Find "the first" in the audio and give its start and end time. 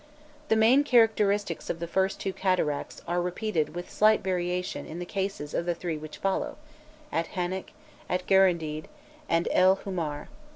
1.79-2.19